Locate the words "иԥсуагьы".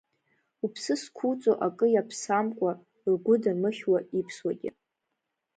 4.19-4.69